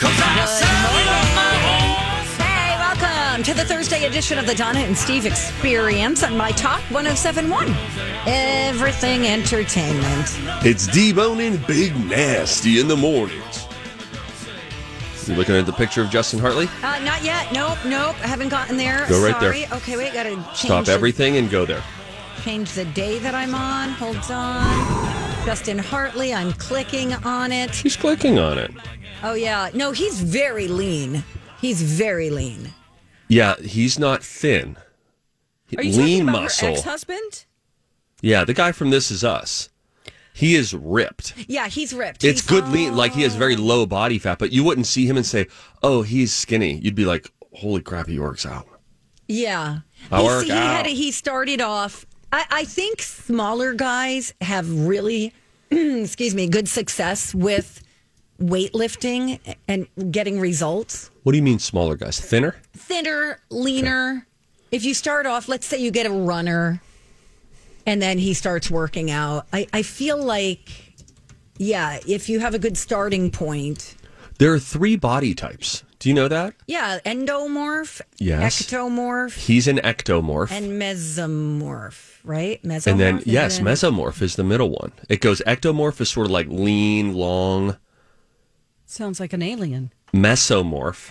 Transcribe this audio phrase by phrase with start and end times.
[0.00, 0.06] Hey,
[2.78, 7.74] welcome to the Thursday edition of the Donna and Steve Experience on My Talk 1071.
[8.26, 10.38] Everything Entertainment.
[10.64, 13.66] It's D-Bone Big Nasty in the mornings.
[15.26, 16.68] You looking at the picture of Justin Hartley?
[16.82, 17.52] Uh, not yet.
[17.52, 18.14] Nope, nope.
[18.22, 19.04] I haven't gotten there.
[19.08, 19.52] Go right there.
[19.78, 20.12] Okay, wait.
[20.14, 21.82] Got to change Stop the, everything and go there.
[22.44, 23.90] change the day that I'm on.
[23.90, 25.27] Hold on.
[25.48, 26.34] Justin Hartley.
[26.34, 27.74] I'm clicking on it.
[27.74, 28.70] He's clicking on it.
[29.22, 29.70] Oh yeah.
[29.72, 31.24] No, he's very lean.
[31.58, 32.74] He's very lean.
[33.28, 34.76] Yeah, he's not thin.
[35.74, 36.68] Are you Lean talking about muscle.
[36.68, 37.46] her ex-husband?
[38.20, 39.70] Yeah, the guy from This Is Us.
[40.34, 41.32] He is ripped.
[41.48, 42.24] Yeah, he's ripped.
[42.24, 45.06] It's He's- good lean, like he has very low body fat, but you wouldn't see
[45.06, 45.46] him and say,
[45.82, 48.66] "Oh, he's skinny." You'd be like, "Holy crap, he works out."
[49.26, 49.78] Yeah.
[50.10, 50.86] I work he had out.
[50.88, 55.32] he started off I, I think smaller guys have really
[56.02, 57.82] excuse me, good success with
[58.40, 61.10] weightlifting and getting results.
[61.22, 62.20] What do you mean, smaller guys?
[62.20, 62.56] Thinner?
[62.74, 64.26] Thinner, leaner.
[64.70, 66.80] If you start off, let's say you get a runner
[67.86, 69.46] and then he starts working out.
[69.52, 70.70] I, I feel like
[71.58, 73.96] yeah, if you have a good starting point.
[74.38, 75.82] There are three body types.
[75.98, 76.54] Do you know that?
[76.68, 78.62] Yeah, endomorph, Yes.
[78.62, 80.52] ectomorph, He's an ectomorph.
[80.52, 82.62] and mesomorph, right?
[82.62, 82.86] Mesomorph.
[82.86, 83.62] And then, is yes, it?
[83.64, 84.92] mesomorph is the middle one.
[85.08, 87.76] It goes ectomorph is sort of like lean, long.
[88.86, 89.92] Sounds like an alien.
[90.12, 91.10] Mesomorph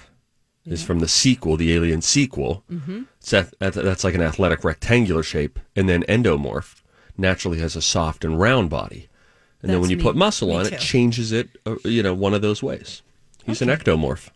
[0.66, 2.64] is from the sequel, the Alien sequel.
[2.70, 3.04] Mm-hmm.
[3.30, 5.60] that, that's like an athletic rectangular shape.
[5.78, 6.82] And then endomorph
[7.18, 9.08] naturally has a soft and round body.
[9.62, 10.04] And then when you me.
[10.04, 10.76] put muscle Me on too.
[10.76, 13.02] it, changes it, uh, you know, one of those ways.
[13.46, 14.30] He's an ectomorph.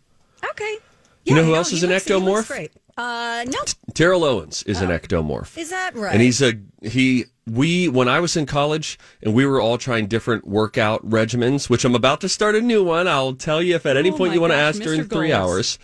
[0.52, 0.78] Okay.
[1.25, 2.69] You know who no, else is an looks- he looks ectomorph?
[2.97, 3.59] Uh, no,
[3.94, 5.57] Terrell Owens is an ectomorph.
[5.57, 6.13] is that right?
[6.13, 10.07] And he's a he we when I was in college and we were all trying
[10.07, 13.07] different workout regimens, which I'm about to start a new one.
[13.07, 15.09] I'll tell you if at any Oh point you want to ask during Mr.
[15.09, 15.80] three hours.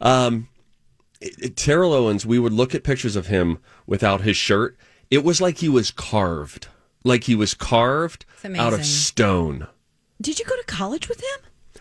[0.00, 0.48] Um,
[1.20, 4.76] it, it- Terrell Owens, we would look at pictures of him without his shirt.
[5.10, 6.68] It was like he was carved,
[7.04, 8.24] like he was carved
[8.56, 9.66] out of stone.
[10.20, 11.40] Did you go to college with him?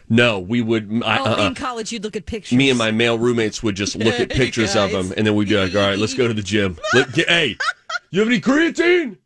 [0.10, 1.02] No, we would.
[1.04, 1.48] I, Oh, uh-uh.
[1.48, 2.58] in college you'd look at pictures.
[2.58, 5.50] me and my male roommates would just look at pictures of them, and then we'd
[5.50, 7.58] be like, "All right, let's go to the gym." Let, get, hey,
[8.12, 9.18] you have any creatine?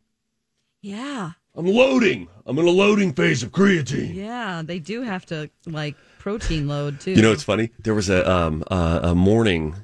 [0.82, 2.28] Yeah, I'm loading.
[2.46, 4.14] I'm in a loading phase of creatine.
[4.14, 7.12] yeah, they do have to like protein load too.
[7.12, 7.70] You know, it's funny.
[7.78, 9.76] There was a um uh, a morning.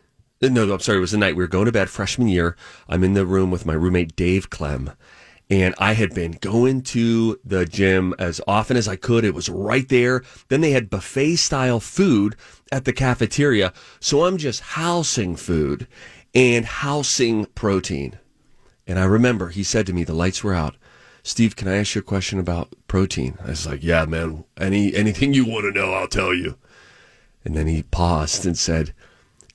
[0.42, 0.98] No, I'm sorry.
[0.98, 2.56] It was the night we were going to bed freshman year.
[2.88, 4.90] I'm in the room with my roommate Dave Clem,
[5.48, 9.24] and I had been going to the gym as often as I could.
[9.24, 10.22] It was right there.
[10.48, 12.36] Then they had buffet style food
[12.72, 15.86] at the cafeteria, so I'm just housing food
[16.34, 18.18] and housing protein.
[18.86, 20.76] And I remember he said to me, the lights were out.
[21.22, 23.36] Steve, can I ask you a question about protein?
[23.42, 24.44] I was like, yeah, man.
[24.56, 26.56] Any anything you want to know, I'll tell you.
[27.44, 28.94] And then he paused and said,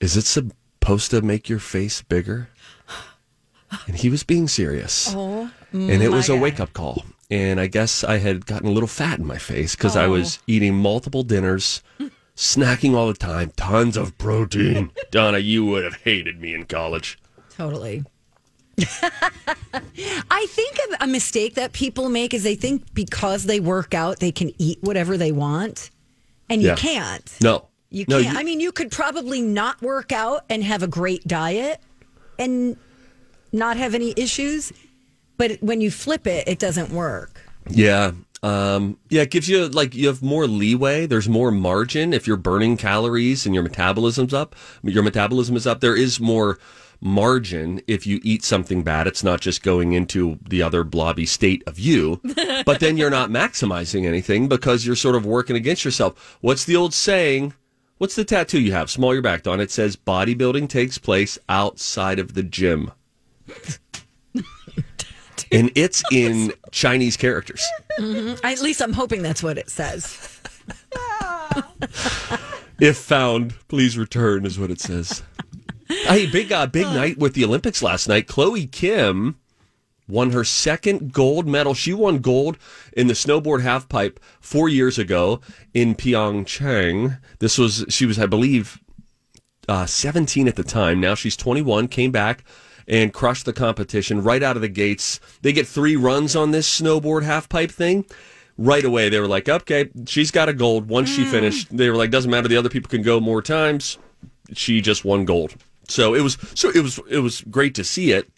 [0.01, 2.49] Is it supposed to make your face bigger?
[3.87, 5.13] And he was being serious.
[5.15, 7.03] Oh, and it mm, was a wake up call.
[7.29, 10.37] And I guess I had gotten a little fat in my face because I was
[10.37, 10.43] oh.
[10.47, 11.81] eating multiple dinners,
[12.35, 14.91] snacking all the time, tons of protein.
[15.11, 17.17] Donna, you would have hated me in college.
[17.49, 18.03] totally.
[20.31, 24.19] I think a- a mistake that people make is they think because they work out,
[24.19, 25.91] they can eat whatever they want,
[26.49, 26.75] and you Yeah.
[26.75, 27.31] can't.
[27.41, 27.67] No.
[27.89, 28.37] You no, can't.
[28.37, 31.79] I mean, you could probably not work out and have a great diet
[32.39, 32.77] and
[33.51, 34.71] not have any issues,
[35.41, 37.41] but when you flip it, it doesn't work.
[37.67, 38.11] Yeah.
[38.43, 41.07] Um, yeah, it gives you like you have more leeway.
[41.07, 44.55] There's more margin if you're burning calories and your metabolism's up.
[44.83, 45.79] Your metabolism is up.
[45.79, 46.59] There is more
[46.99, 49.07] margin if you eat something bad.
[49.07, 52.21] It's not just going into the other blobby state of you,
[52.63, 56.37] but then you're not maximizing anything because you're sort of working against yourself.
[56.41, 57.55] What's the old saying?
[57.97, 58.91] What's the tattoo you have?
[58.91, 59.59] Small your back, Don.
[59.59, 62.91] It says bodybuilding takes place outside of the gym.
[65.51, 67.65] and it's in Chinese characters.
[67.99, 70.39] At least I'm hoping that's what it says.
[72.81, 75.21] If found, please return, is what it says.
[75.87, 78.27] hey, big uh, big night with the Olympics last night.
[78.27, 79.35] Chloe Kim
[80.07, 81.75] won her second gold medal.
[81.75, 82.57] She won gold
[82.93, 85.41] in the snowboard halfpipe four years ago
[85.75, 87.19] in Pyeongchang.
[87.37, 88.79] This was she was, I believe,
[89.69, 90.99] uh, 17 at the time.
[90.99, 91.87] Now she's 21.
[91.87, 92.43] Came back
[92.91, 95.19] and crushed the competition right out of the gates.
[95.41, 98.05] They get three runs on this snowboard half pipe thing.
[98.57, 101.31] Right away, they were like, "Okay, she's got a gold." Once she hmm.
[101.31, 102.47] finished, they were like, "Doesn't matter.
[102.47, 103.97] The other people can go more times."
[104.53, 105.55] She just won gold.
[105.87, 108.29] So it was so it was it was great to see it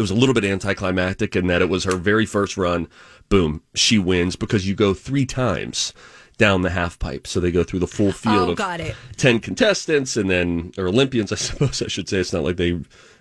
[0.00, 2.88] it was a little bit anticlimactic in that it was her very first run.
[3.28, 5.92] Boom, she wins because you go three times
[6.38, 7.26] down the half pipe.
[7.26, 8.96] So they go through the full field Oh, of got it.
[9.18, 12.18] 10 contestants and then, or Olympians, I suppose I should say.
[12.18, 12.80] It's not like they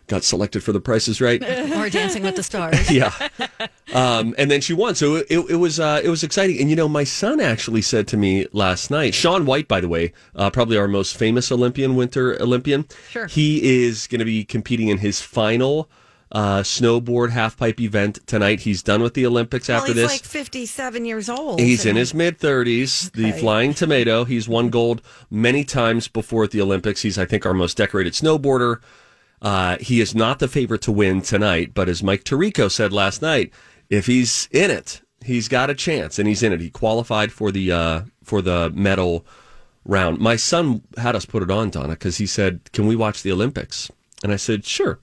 [0.10, 1.42] got selected for the prices right.
[1.80, 2.92] Or Dancing with the Stars.
[2.92, 3.14] yeah.
[3.94, 4.96] Um, and then she won.
[4.96, 6.60] So it, it was uh, it was exciting.
[6.60, 9.88] And you know, my son actually said to me last night, Shaun White, by the
[9.88, 12.86] way, uh, probably our most famous Olympian, Winter Olympian.
[13.10, 13.28] Sure.
[13.28, 15.90] He is going to be competing in his final
[16.32, 18.62] uh, snowboard half pipe event tonight.
[18.62, 20.12] He's done with the Olympics Well, after he's this.
[20.12, 21.60] like 57 years old.
[21.60, 24.26] He's in his mid 30s, the flying tomato.
[24.26, 27.02] He's won gold many times before at the Olympics.
[27.02, 28.80] He's, I think, our most decorated snowboarder.
[29.42, 33.22] Uh, he is not the favorite to win tonight, but as Mike Tirico said last
[33.22, 33.54] night,
[33.90, 36.60] if he's in it, he's got a chance, and he's in it.
[36.62, 39.26] He qualified for the uh, for the medal
[39.86, 40.20] round.
[40.20, 43.32] My son had us put it on, Donna, because he said, "Can we watch the
[43.32, 43.90] Olympics?"
[44.24, 45.00] And I said, "Sure."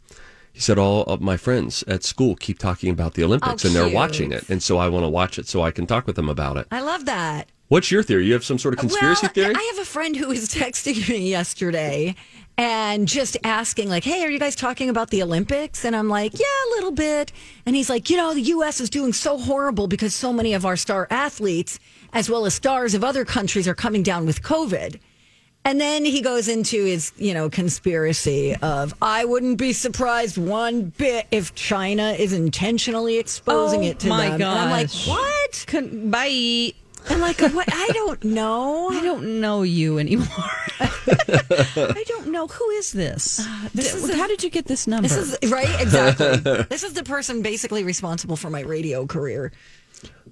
[0.53, 3.77] He said, "All of my friends at school keep talking about the Olympics, Oh, and
[3.77, 6.17] they're watching it, and so I want to watch it so I can talk with
[6.17, 7.49] them about it." I love that.
[7.69, 8.27] What's your theory?
[8.27, 9.55] You have some sort of conspiracy well, theory?
[9.57, 12.15] I have a friend who was texting me yesterday
[12.59, 15.85] and just asking, like, hey, are you guys talking about the Olympics?
[15.85, 17.33] And I'm like, yeah, a little bit.
[17.67, 18.81] And he's like, you know, the U.S.
[18.81, 21.79] is doing so horrible because so many of our star athletes,
[22.13, 24.99] as well as stars of other countries, are coming down with COVID.
[25.67, 30.93] And then he goes into his, you know, conspiracy of I wouldn't be surprised one
[30.97, 34.43] bit if China is intentionally exposing Oh, it to my them.
[34.43, 35.65] And I'm like, what?
[35.67, 36.73] Con- bye.
[37.09, 37.69] I'm like, what?
[37.73, 38.89] I don't know.
[38.91, 40.27] I don't know you anymore.
[40.79, 43.41] I don't know who is this.
[43.41, 45.09] Uh, this D- is a- How did you get this number?
[45.09, 46.63] This is right, exactly.
[46.69, 49.53] this is the person basically responsible for my radio career.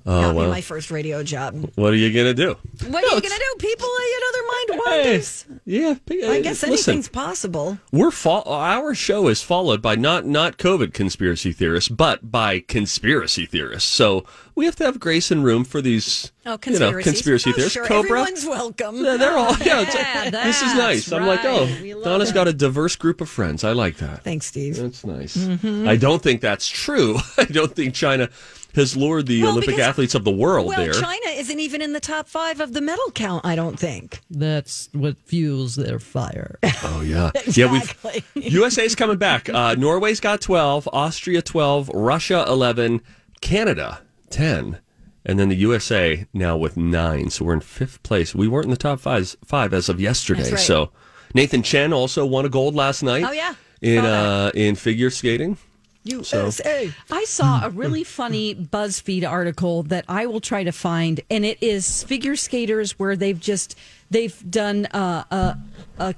[0.06, 0.50] oh, Got me well.
[0.50, 1.70] my first radio job.
[1.76, 2.56] What are you going to do?
[2.90, 3.54] What are you gonna do?
[3.58, 4.46] People, you know, their
[4.86, 5.46] mind wanders.
[5.64, 5.94] Yeah.
[6.10, 7.78] I guess listen, anything's possible.
[7.92, 13.46] we're fo- our show is followed by not not COVID conspiracy theorists, but by conspiracy
[13.46, 13.90] theorists.
[13.90, 17.52] So we have to have grace and room for these Oh, you know, conspiracy Oh,
[17.54, 17.72] theorists.
[17.74, 18.20] Sure, Cobra.
[18.20, 19.04] everyone's welcome.
[19.04, 19.80] Yeah, they're all yeah.
[19.92, 21.10] Yeah, this is nice.
[21.12, 21.94] I'm like, oh, right.
[22.04, 22.34] Donna's it.
[22.34, 23.64] got a diverse group of friends.
[23.64, 24.22] I like that.
[24.24, 24.76] Thanks, Steve.
[24.76, 25.36] That's nice.
[25.36, 25.88] Mm-hmm.
[25.88, 27.16] I don't think that's true.
[27.38, 28.28] I don't think China
[28.74, 30.92] has lured the Well, Olympic because- athletes of the world Well, there.
[30.92, 33.44] China isn't even in the top five of the medal count.
[33.46, 34.20] I don't think.
[34.30, 36.58] That's what fuels their fire.
[36.86, 37.70] Oh yeah, yeah.
[37.72, 39.48] We've USA's coming back.
[39.48, 43.00] Uh, Norway's got twelve, Austria twelve, Russia eleven,
[43.40, 44.00] Canada
[44.30, 44.78] ten,
[45.24, 47.30] and then the USA now with nine.
[47.30, 48.34] So we're in fifth place.
[48.34, 50.42] We weren't in the top five five as of yesterday.
[50.42, 50.60] That's right.
[50.60, 50.90] So
[51.32, 53.24] Nathan Chen also won a gold last night.
[53.26, 53.54] Oh, yeah.
[53.80, 55.56] in uh, in figure skating.
[56.04, 56.92] USA.
[57.10, 61.58] I saw a really funny BuzzFeed article that I will try to find, and it
[61.62, 63.76] is figure skaters where they've just
[64.10, 65.56] they've done uh, a
[65.98, 66.14] a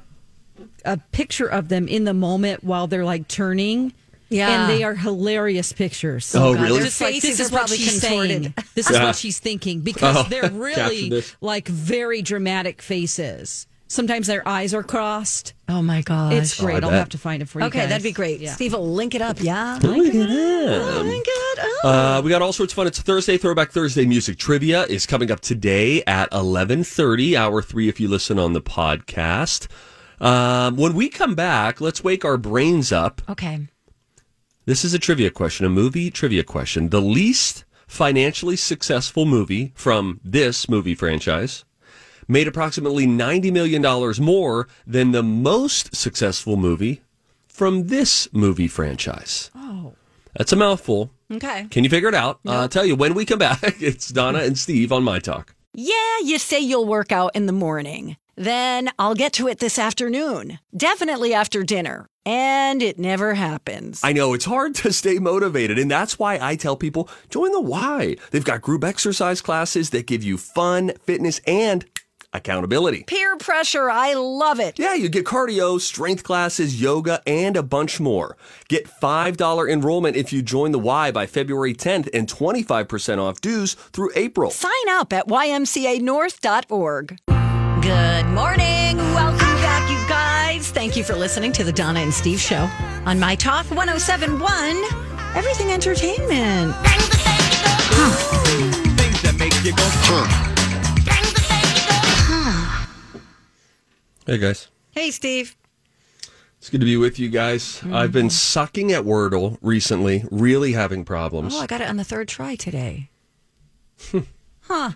[0.85, 3.93] a picture of them in the moment while they're like turning.
[4.29, 4.63] Yeah.
[4.63, 6.35] and they are hilarious pictures.
[6.35, 6.79] Oh, God, really?
[6.79, 8.43] their Just like this is what she's contorted.
[8.43, 8.55] saying.
[8.75, 9.05] This is Yeah.
[9.05, 13.69] what she's thinking because Oh, they're really like very dramatic faces.
[13.89, 15.55] Sometimes their eyes are crossed.
[15.69, 16.33] Oh my gosh.
[16.33, 16.83] It's great.
[16.83, 17.67] I I'll have to find it for you.
[17.67, 17.89] Okay, guys.
[17.91, 18.41] that'd be great.
[18.41, 18.53] Yeah.
[18.53, 19.41] Steve will link it up.
[19.41, 19.79] Yeah.
[19.81, 21.03] Look at that.
[21.05, 21.85] Link it up.
[21.85, 22.87] Uh, we got all sorts of fun.
[22.89, 27.89] It's Thursday, Throwback Thursday music trivia is coming up today at eleven thirty, hour three.
[27.89, 29.69] If you listen on the podcast,
[30.21, 33.23] um, when we come back, let's wake our brains up.
[33.29, 33.69] Okay.
[34.65, 36.89] This is a trivia question, a movie trivia question.
[36.89, 41.65] The least financially successful movie from this movie franchise
[42.29, 47.03] made approximately ninety million dollars more than the most successful movie
[47.47, 49.51] from this movie franchise.
[49.55, 49.95] Oh.
[50.35, 51.11] That's a mouthful.
[51.33, 51.67] Okay.
[51.71, 52.41] Can you figure it out?
[52.47, 53.63] Uh, I'll tell you when we come back.
[53.81, 55.55] It's Donna and Steve on My Talk.
[55.73, 58.17] Yeah, you say you'll work out in the morning.
[58.37, 60.59] Then I'll get to it this afternoon.
[60.77, 62.07] Definitely after dinner.
[62.27, 64.01] And it never happens.
[64.03, 67.61] I know it's hard to stay motivated, and that's why I tell people join the
[67.61, 68.17] Y.
[68.31, 71.85] They've got group exercise classes that give you fun, fitness, and
[72.37, 73.05] accountability.
[73.05, 73.91] Peer pressure.
[73.91, 74.79] I love it.
[74.79, 78.37] Yeah, you get cardio, strength classes, yoga, and a bunch more.
[78.69, 83.75] Get $5 enrollment if you join the Y by February 10th and 25% off dues
[83.75, 84.51] through April.
[84.51, 87.19] Sign up at ymcanorth.org.
[87.83, 88.97] Good morning.
[88.97, 90.71] Welcome back, you guys.
[90.71, 92.69] Thank you for listening to the Donna and Steve show
[93.05, 94.83] on My Talk 1071,
[95.37, 96.75] Everything Entertainment.
[98.97, 100.56] Things that make you go.
[104.27, 104.67] Hey, guys.
[104.91, 105.57] Hey, Steve.
[106.59, 107.81] It's good to be with you guys.
[107.93, 108.31] I've been mm-hmm.
[108.31, 111.55] sucking at Wordle recently, really having problems.
[111.55, 113.09] Oh, I got it on the third try today.
[114.63, 114.93] huh.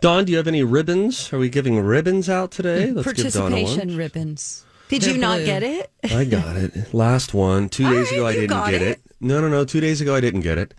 [0.00, 1.30] Don, do you have any ribbons?
[1.34, 2.86] Are we giving ribbons out today?
[2.86, 2.96] Mm-hmm.
[2.96, 4.64] Let's give Dawn a Participation ribbons.
[4.88, 5.90] Did They're you not get it?
[6.04, 6.94] I got it.
[6.94, 7.68] Last one.
[7.68, 8.82] Two All days right, ago, I didn't get it.
[8.82, 9.00] it.
[9.20, 9.66] No, no, no.
[9.66, 10.72] Two days ago, I didn't get it.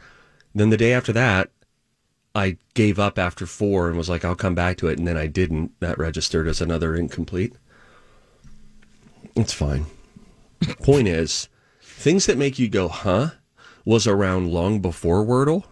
[0.55, 1.51] Then the day after that,
[2.33, 4.97] I gave up after four and was like, I'll come back to it.
[4.97, 5.79] And then I didn't.
[5.79, 7.53] That registered as another incomplete.
[9.37, 9.85] It's fine.
[10.81, 11.47] Point is,
[11.79, 13.29] things that make you go, huh,
[13.85, 15.65] was around long before Wordle.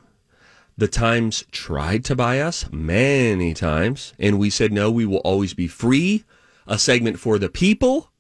[0.78, 5.56] The Times tried to buy us many times, and we said, no, we will always
[5.56, 6.26] be free.
[6.68, 8.12] A segment for the people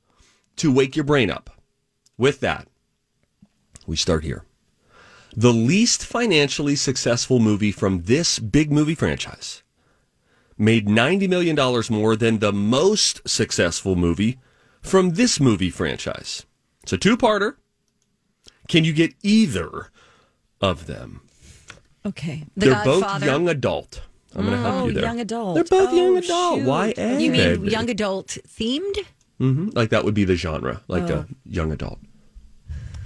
[0.55, 1.51] to wake your brain up.
[2.17, 2.67] With that,
[3.85, 4.45] we start here.
[5.35, 9.61] The least financially successful movie from this big movie franchise
[10.57, 11.55] made $90 million
[11.91, 14.39] more than the most successful movie
[14.85, 16.45] from this movie franchise.
[16.83, 17.55] It's a two parter.
[18.67, 19.89] Can you get either
[20.61, 21.21] of them?
[22.05, 22.45] Okay.
[22.55, 24.01] The They're both young adult.
[24.35, 25.03] I'm going to help Oh, you there.
[25.03, 25.55] young adult.
[25.55, 26.59] They're both Oh, young adult.
[26.59, 26.97] shoot.
[26.97, 27.17] YA.
[27.17, 28.97] You mean young adult themed?
[29.37, 31.13] hmm Like that would be the genre, like Oh.
[31.19, 31.99] a young adult.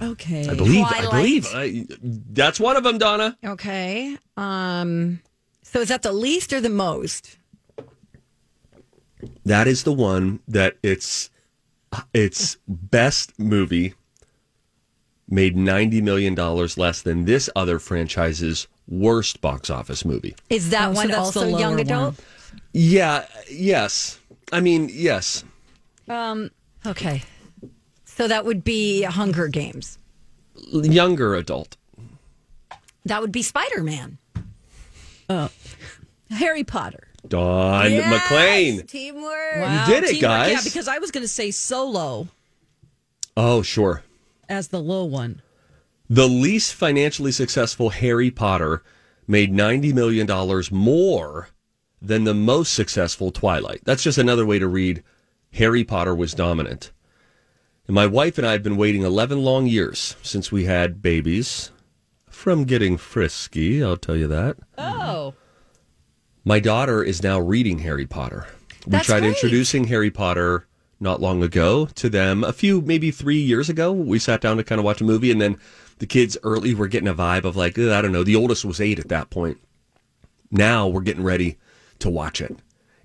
[0.02, 0.48] Okay.
[0.48, 0.86] I believe.
[0.86, 1.46] I believe.
[1.54, 3.36] I, that's one of them, Donna.
[3.44, 4.16] Okay.
[4.36, 5.20] Um.
[5.62, 7.36] So is that the least or the most?
[9.44, 11.30] That is the one that it's
[12.14, 13.94] its best movie
[15.28, 20.34] made ninety million dollars less than this other franchise's worst box office movie.
[20.48, 22.14] Is that Oh, so one that's the also young lower adult?
[22.72, 23.26] Yeah.
[23.50, 24.18] Yes.
[24.52, 25.44] I mean, yes.
[26.08, 26.50] Um,
[26.86, 27.22] Okay.
[28.04, 29.98] So that would be Hunger Games.
[30.72, 31.76] Younger adult.
[33.04, 34.18] That would be Spider Man.
[35.28, 35.48] Uh
[36.30, 37.08] Harry Potter.
[37.28, 38.86] Don McLean.
[38.86, 39.56] Teamwork.
[39.56, 40.20] Wow, did it, teamwork.
[40.22, 40.50] guys.
[40.52, 42.28] Yeah, because I was going to say solo
[43.36, 44.02] Oh, sure.
[44.48, 45.42] as the low one.
[46.08, 48.82] The least financially successful Harry Potter
[49.28, 50.26] made $90 million
[50.72, 51.48] more
[52.02, 53.82] than the most successful Twilight.
[53.84, 55.04] That's just another way to read
[55.52, 56.90] Harry Potter was dominant.
[57.86, 61.70] And my wife and I have been waiting 11 long years since we had babies
[62.28, 64.56] from getting frisky, I'll tell you that.
[64.78, 65.34] Oh.
[66.44, 68.46] My daughter is now reading Harry Potter.
[68.86, 69.30] We That's tried great.
[69.30, 70.66] introducing Harry Potter
[70.98, 72.44] not long ago to them.
[72.44, 75.30] A few, maybe three years ago, we sat down to kind of watch a movie,
[75.30, 75.58] and then
[75.98, 78.24] the kids early were getting a vibe of like, I don't know.
[78.24, 79.58] The oldest was eight at that point.
[80.50, 81.58] Now we're getting ready
[81.98, 82.56] to watch it,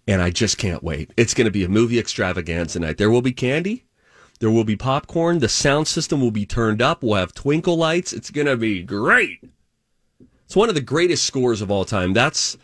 [0.08, 1.12] and I just can't wait.
[1.18, 2.98] It's going to be a movie extravaganza night.
[2.98, 3.86] There will be candy.
[4.39, 5.39] There will be popcorn.
[5.39, 7.04] The sound system will be turned up.
[7.04, 8.13] We'll have twinkle lights.
[8.13, 9.44] It's going to be great.
[10.46, 12.13] It's one of the greatest scores of all time.
[12.13, 12.58] That's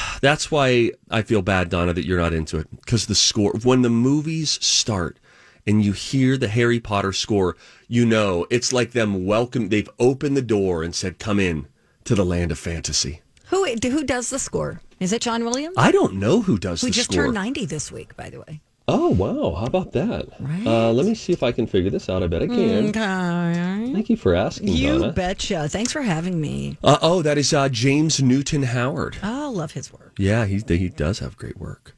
[0.20, 2.68] that's why I feel bad, Donna, that you're not into it.
[2.70, 5.18] Because the score, when the movies start
[5.66, 7.56] and you hear the Harry Potter score,
[7.88, 9.68] you know it's like them welcome.
[9.68, 11.66] They've opened the door and said, "Come in
[12.04, 14.80] to the land of fantasy." Who who does the score?
[14.98, 15.74] Is it John Williams?
[15.76, 17.24] I don't know who does Who just score.
[17.24, 18.60] turned 90 this week, by the way.
[18.88, 19.54] Oh wow!
[19.54, 20.26] How about that?
[20.40, 20.66] Right.
[20.66, 22.22] Uh, let me see if I can figure this out.
[22.22, 22.88] I bet I can.
[22.88, 23.92] Okay.
[23.92, 25.12] Thank you for asking, You Donna.
[25.12, 25.68] betcha.
[25.68, 26.76] Thanks for having me.
[26.82, 29.18] Uh, oh, that is uh, James Newton Howard.
[29.22, 30.14] Oh, love his work.
[30.18, 31.94] Yeah, he he does have great work.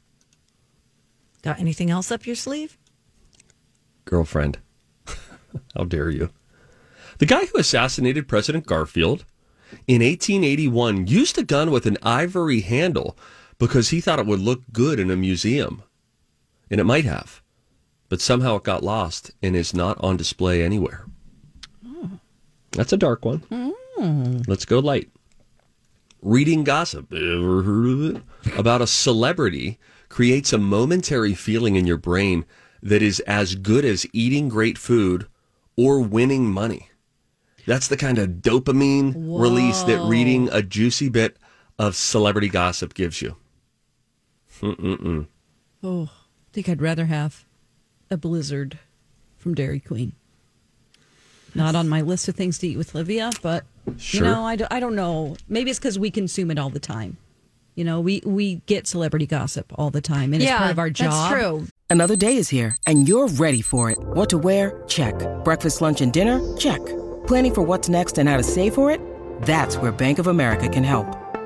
[1.41, 2.77] Got anything else up your sleeve?
[4.05, 4.59] girlfriend.
[5.75, 6.29] How dare you?
[7.17, 9.25] The guy who assassinated President Garfield
[9.87, 13.17] in 1881 used a gun with an ivory handle
[13.57, 15.81] because he thought it would look good in a museum.
[16.69, 17.41] And it might have.
[18.09, 21.05] But somehow it got lost and is not on display anywhere.
[21.85, 22.15] Hmm.
[22.71, 23.39] That's a dark one.
[23.49, 24.37] Hmm.
[24.47, 25.09] Let's go light.
[26.21, 27.11] Reading gossip.
[27.13, 28.57] Ever heard of it?
[28.57, 29.79] About a celebrity
[30.09, 32.45] creates a momentary feeling in your brain
[32.81, 35.27] that is as good as eating great food
[35.75, 36.89] or winning money.
[37.65, 41.37] That's the kind of dopamine release that reading a juicy bit
[41.79, 43.35] of celebrity gossip gives you.
[45.83, 46.14] Oh, I
[46.55, 47.43] think I'd rather have
[48.09, 48.79] a blizzard
[49.37, 50.13] from Dairy Queen.
[51.53, 53.65] Not on my list of things to eat with Livia, but
[53.97, 54.25] Sure.
[54.25, 55.35] you know, I, do, I don't know.
[55.49, 57.17] Maybe it's because we consume it all the time.
[57.75, 60.89] You know, we we get celebrity gossip all the time, and it's part of our
[60.89, 61.11] job.
[61.11, 61.67] That's true.
[61.89, 63.97] Another day is here, and you're ready for it.
[63.99, 64.81] What to wear?
[64.87, 65.13] Check.
[65.43, 66.39] Breakfast, lunch, and dinner?
[66.55, 66.79] Check.
[67.27, 69.01] Planning for what's next and how to save for it?
[69.41, 71.05] That's where Bank of America can help.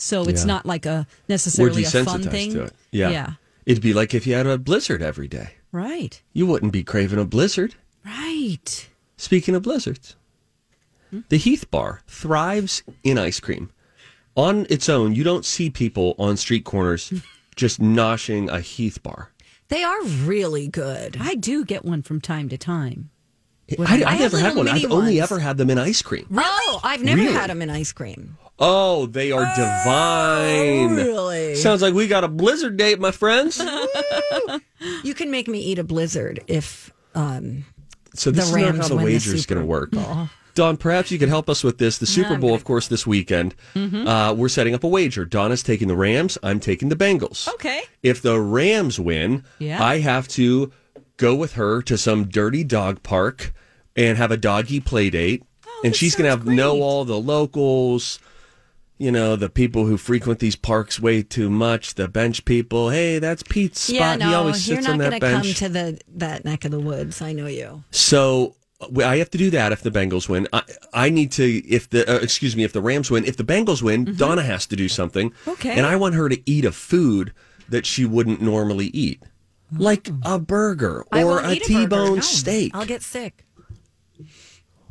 [0.00, 0.46] So it's Yeah.
[0.46, 2.52] not like a necessarily a fun thing.
[2.54, 2.72] to it.
[2.90, 3.10] Yeah.
[3.10, 3.32] Yeah.
[3.66, 5.50] It'd be like if you had a blizzard every day.
[5.72, 6.20] Right.
[6.32, 7.74] You wouldn't be craving a blizzard.
[8.04, 8.88] Right.
[9.16, 10.16] Speaking of blizzards,
[11.10, 11.20] hmm?
[11.28, 13.70] the Heath Bar thrives in ice cream.
[14.36, 17.12] On its own, you don't see people on street corners
[17.56, 19.30] just noshing a Heath Bar.
[19.68, 21.18] They are really good.
[21.20, 23.10] I do get one from time to time.
[23.78, 24.66] I, I I've never had one.
[24.66, 26.26] I've mini only ever had them in ice cream.
[26.34, 27.32] Oh, I've never Really?
[27.34, 28.36] had them in ice cream.
[28.60, 30.94] Oh, they are divine.
[30.94, 31.54] really?
[31.54, 33.60] Sounds like we got a blizzard date, my friends.
[35.04, 37.64] You can make me eat a blizzard if um,
[38.14, 39.90] So this The is not Rams how the wager is going to work.
[39.90, 40.28] Bowl.
[40.54, 41.98] Don, perhaps you could help us with this.
[41.98, 43.54] The Super I'm Bowl, of course, this weekend.
[43.74, 44.06] Mm-hmm.
[44.08, 45.24] Uh, we're setting up a wager.
[45.26, 46.38] Donna's taking the Rams.
[46.42, 47.46] I'm taking the Bengals.
[47.54, 47.82] Okay.
[48.02, 49.82] If the Rams win, Yeah.
[49.84, 50.72] I have to
[51.18, 53.52] go with her to some dirty dog park
[53.96, 55.42] and have a doggy play date.
[55.42, 58.18] and Oh, that she's going to sounds have know all the locals,
[59.00, 62.90] you know, the people who frequent these parks way too much, the bench people.
[62.90, 63.94] Hey, that's Pete's spot.
[63.94, 66.78] yeah, he no, always you're not going to come to the that neck of the
[66.78, 67.22] woods.
[67.22, 67.82] I know you.
[67.90, 68.56] So
[69.02, 70.48] I have to do that if the Bengals win.
[70.52, 73.24] I, I need to if the uh, excuse me if the Rams win.
[73.24, 75.30] If the Bengals win, Donna has to do something.
[75.30, 75.50] Mm-hmm.
[75.52, 75.78] Okay.
[75.78, 77.32] And I want her to eat a food
[77.70, 79.22] that she wouldn't normally eat,
[79.72, 81.80] like a burger or a eat a burger.
[81.86, 82.72] T-bone No, steak.
[82.74, 83.46] I'll get sick.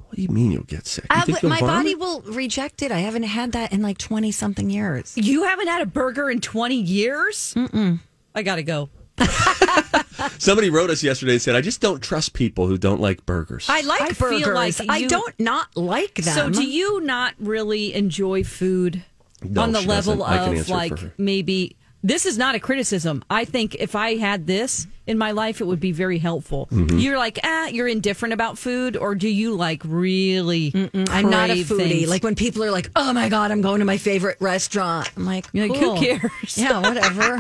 [0.10, 1.06] What do you mean you'll get sick?
[1.16, 1.76] You think you'll my vomit?
[1.76, 2.92] body will reject it.
[2.92, 5.14] I haven't had that in like twenty something years.
[5.16, 7.54] You haven't had a burger in 20 years?
[7.56, 8.00] Mm-mm.
[8.34, 8.90] I got to go.
[10.40, 13.68] Somebody wrote us yesterday and said, "I just don't trust people who don't like burgers."
[13.70, 14.80] I like I feel burgers.
[14.80, 16.34] like I don't not like them.
[16.34, 19.04] So, do you not really enjoy food
[19.44, 20.58] No, on the level doesn't.
[20.58, 21.76] Of like maybe?
[22.02, 23.24] This is not a criticism.
[23.30, 26.68] I think if I had this in my life, it would be very helpful.
[26.72, 26.98] Mm-hmm.
[26.98, 30.72] You're like, ah, you're indifferent about food, or do you like really?
[31.10, 31.78] I'm not a foodie.
[31.78, 32.10] things?
[32.10, 35.26] Like when people are like, "Oh my god, I'm going to my favorite restaurant." I'm
[35.26, 36.58] like, You're like, who cares?
[36.58, 37.38] Yeah, whatever.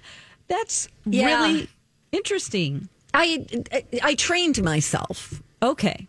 [0.48, 1.26] That's Yeah.
[1.26, 1.68] really
[2.12, 2.88] interesting.
[3.14, 3.46] I
[4.02, 5.42] I trained myself.
[5.62, 6.06] Okay.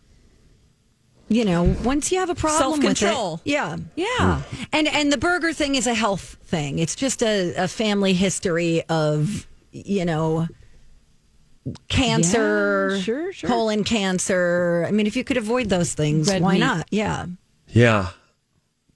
[1.28, 3.40] You know, once you have a problem with Self-control.
[3.44, 4.42] it, yeah, Yeah.
[4.42, 4.62] Hmm.
[4.72, 6.78] and and the burger thing is a health thing.
[6.78, 10.46] It's just a, a family history of you know
[11.88, 13.48] cancer, Yeah, sure, sure.
[13.48, 14.84] colon cancer.
[14.86, 16.58] I mean, if you could avoid those things, Red why meat.
[16.60, 16.86] not?
[16.90, 17.26] Yeah.
[17.68, 18.10] Yeah.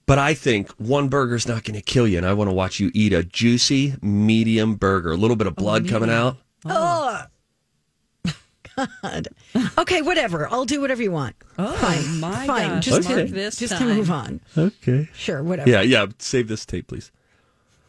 [0.05, 2.79] But I think one burger's not going to kill you, and I want to watch
[2.79, 5.11] you eat a juicy medium burger.
[5.11, 6.37] A little bit of blood oh, coming out.
[6.65, 7.23] Oh.
[9.01, 9.27] God.
[9.77, 10.47] Okay, whatever.
[10.49, 11.35] I'll do whatever you want.
[11.57, 12.19] Oh Fine.
[12.19, 12.69] my Fine.
[12.69, 12.85] gosh!
[12.85, 14.41] Just, Mark to, this just to move on.
[14.57, 15.09] Okay.
[15.13, 15.69] Sure, whatever.
[15.69, 16.05] Yeah, yeah.
[16.19, 17.11] Save this tape, please.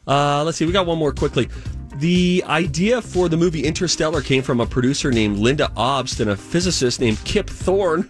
[0.07, 0.66] Uh, let's see.
[0.66, 1.48] We got one more quickly.
[1.96, 6.37] The idea for the movie Interstellar came from a producer named Lynda Obst and a
[6.37, 8.09] physicist named Kip Thorne.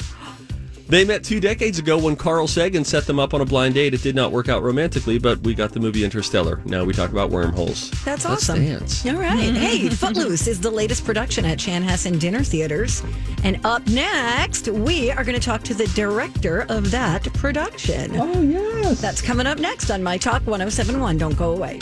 [0.90, 3.94] They met two decades ago when Carl Sagan set them up on a blind date.
[3.94, 6.60] It did not work out romantically, but we got the movie Interstellar.
[6.64, 7.92] Now we talk about wormholes.
[8.04, 8.64] That's Let's awesome.
[8.64, 9.06] dance.
[9.06, 9.38] All right.
[9.38, 9.54] Mm-hmm.
[9.54, 13.04] Hey, Footloose is the latest production at Chanhassen Dinner Theaters.
[13.44, 18.10] And up next, we are going to talk to the director of that production.
[18.16, 19.00] Oh, yes.
[19.00, 21.18] That's coming up next on My Talk 1071.
[21.18, 21.78] Don't go away.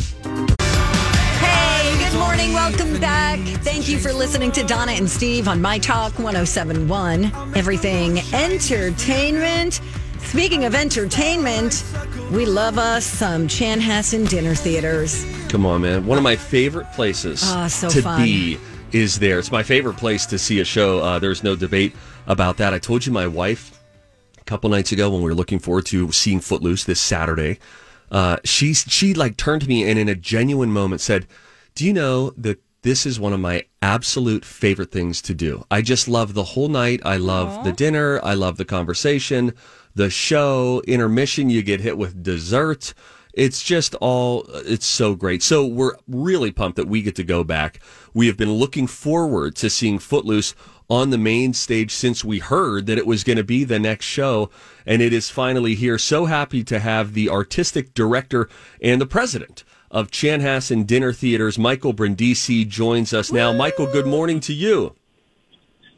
[2.10, 2.52] Good morning.
[2.54, 3.38] Welcome back.
[3.62, 7.26] Thank you for listening to Donna and Steve on My Talk 1071.
[7.54, 9.80] Everything entertainment.
[10.20, 11.84] Speaking of entertainment,
[12.32, 15.24] we love us some Chan Chanhassen Dinner Theaters.
[15.48, 16.06] Come on, man.
[16.06, 18.22] One of my favorite places Ah, so to fun.
[18.22, 18.58] be
[18.92, 19.38] is there.
[19.38, 21.00] It's my favorite place to see a show.
[21.00, 21.94] Uh, there's no debate
[22.26, 22.72] about that.
[22.72, 23.78] I told you my wife
[24.40, 27.58] a couple nights ago when we were looking forward to seeing Footloose this Saturday.
[28.10, 31.26] Uh, she she like turned to me and in a genuine moment said,
[31.78, 35.64] "Do you know that this is one of my absolute favorite things to do.
[35.70, 37.00] I just love the whole night.
[37.04, 38.20] I love the dinner.
[38.22, 39.52] I love the conversation,
[39.94, 41.50] the show, intermission.
[41.50, 42.94] You get hit with dessert.
[43.34, 45.42] It's just all, it's so great.
[45.42, 47.80] So we're really pumped that we get to go back.
[48.14, 50.54] We have been looking forward to seeing Footloose
[50.88, 54.06] on the main stage since we heard that it was going to be the next
[54.06, 54.50] show.
[54.86, 55.98] And it is finally here.
[55.98, 58.48] So happy to have the artistic director
[58.80, 63.52] and the president of Chanhassen Dinner Theaters, Michael Brindisi, joins us now.
[63.52, 64.94] Michael, good morning to you.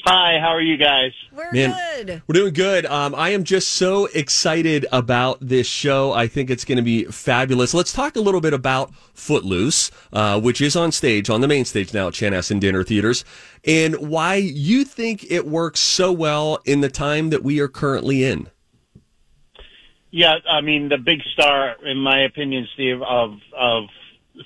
[0.05, 1.12] Hi, how are you guys?
[1.31, 1.76] We're Man,
[2.07, 2.22] good.
[2.26, 2.87] We're doing good.
[2.87, 6.12] Um, I am just so excited about this show.
[6.12, 7.74] I think it's going to be fabulous.
[7.74, 11.66] Let's talk a little bit about Footloose, uh, which is on stage, on the main
[11.66, 13.26] stage now at Chanhassen Dinner Theaters,
[13.64, 18.24] and why you think it works so well in the time that we are currently
[18.24, 18.48] in.
[20.10, 23.84] Yeah, I mean the big star, in my opinion, Steve, of of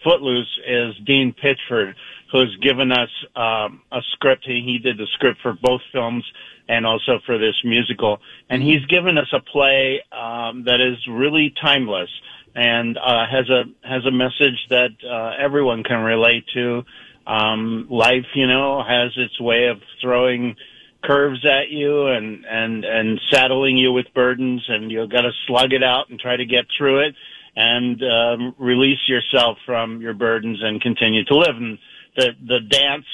[0.03, 1.95] Footloose is Dean Pitchford,
[2.33, 4.45] who's given us um, a script.
[4.45, 6.25] He, he did the script for both films
[6.69, 11.55] and also for this musical, and he's given us a play um, that is really
[11.63, 12.11] timeless
[12.55, 16.85] and uh, has a has a message that uh, everyone can relate to.
[17.27, 20.57] Um, life, you know, has its way of throwing
[21.05, 25.73] curves at you and and and saddling you with burdens and you've got to slug
[25.73, 27.15] it out and try to get through it
[27.57, 31.57] and um, release yourself from your burdens and continue to live.
[31.57, 31.79] And
[32.17, 33.07] the the dance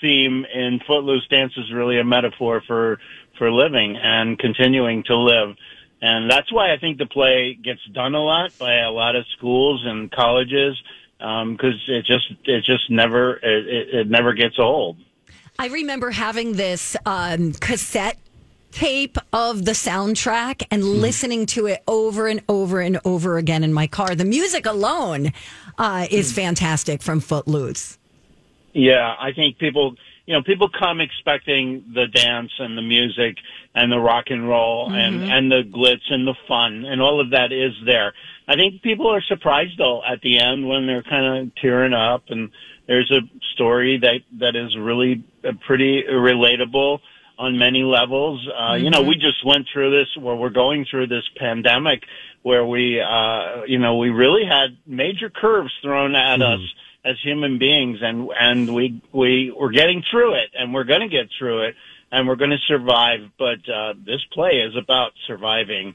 [0.00, 2.98] theme in footloose dance is really a metaphor for
[3.38, 5.56] for living and continuing to live.
[6.02, 9.24] And that's why I think the play gets done a lot by a lot of
[9.36, 10.76] schools and colleges
[11.18, 14.98] because it just it just never it, it never gets old
[15.58, 18.18] I remember having this um, cassette
[18.72, 23.72] tape of the soundtrack and listening to it over and over and over again in
[23.72, 24.14] my car.
[24.14, 25.32] The music alone
[25.78, 27.98] uh, is fantastic from Footloose.
[28.74, 33.36] Yeah, I think people, you know, people come expecting the dance and the music
[33.74, 37.30] and the rock and roll and and the glitz and the fun and all of
[37.30, 38.12] that is there.
[38.46, 42.24] I think people are surprised though at the end when they're kind of tearing up
[42.28, 42.50] and
[42.86, 43.20] there's a
[43.54, 45.24] story that that is really
[45.66, 47.00] pretty relatable
[47.38, 48.46] on many levels.
[48.48, 52.04] Uh, You know, we just went through this where we're going through this pandemic
[52.42, 56.60] where we, uh, you know, we really had major curves thrown at us
[57.04, 61.08] as human beings and, and we, we, we're getting through it and we're going to
[61.08, 61.74] get through it
[62.10, 63.20] and we're going to survive.
[63.38, 65.94] But, uh, this play is about surviving,